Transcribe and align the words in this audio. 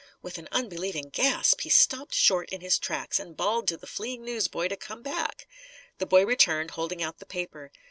With 0.23 0.39
an 0.39 0.47
unbelieving 0.51 1.09
gasp, 1.09 1.61
he 1.61 1.69
stopped 1.69 2.15
short 2.15 2.49
in 2.49 2.61
his 2.61 2.79
tracks 2.79 3.19
and 3.19 3.37
bawled 3.37 3.67
to 3.67 3.77
the 3.77 3.85
fleeing 3.85 4.25
newsboy 4.25 4.67
to 4.69 4.75
come 4.75 5.03
back. 5.03 5.47
The 5.99 6.07
boy 6.07 6.25
returned, 6.25 6.71
holding 6.71 7.03
out 7.03 7.19
the 7.19 7.25
paper. 7.27 7.71